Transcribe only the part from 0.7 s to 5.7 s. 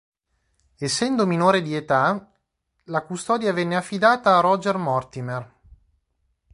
Essendo minore di età, la custodia venne affidata a Roger Mortimer.